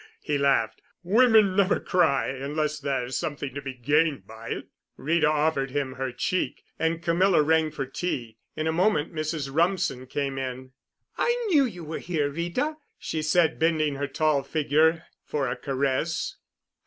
[0.23, 0.81] he laughed.
[1.03, 6.11] "Women never cry unless there's something to be gained by it." Rita offered him her
[6.11, 8.39] cheek, and Camilla rang for tea.
[8.55, 9.51] In a moment Mrs.
[9.53, 10.71] Rumsen came in.
[11.19, 16.35] "I knew you were here, Rita," she said, bending her tall figure for a caress.